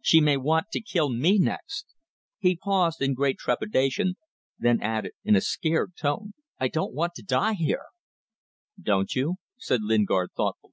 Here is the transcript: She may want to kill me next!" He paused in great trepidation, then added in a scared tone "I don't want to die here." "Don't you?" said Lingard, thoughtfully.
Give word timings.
She 0.00 0.22
may 0.22 0.38
want 0.38 0.70
to 0.72 0.80
kill 0.80 1.10
me 1.10 1.38
next!" 1.38 1.92
He 2.38 2.56
paused 2.56 3.02
in 3.02 3.12
great 3.12 3.36
trepidation, 3.36 4.16
then 4.58 4.80
added 4.80 5.12
in 5.24 5.36
a 5.36 5.42
scared 5.42 5.94
tone 5.94 6.32
"I 6.58 6.68
don't 6.68 6.94
want 6.94 7.12
to 7.16 7.22
die 7.22 7.52
here." 7.52 7.88
"Don't 8.80 9.14
you?" 9.14 9.34
said 9.58 9.82
Lingard, 9.82 10.30
thoughtfully. 10.34 10.72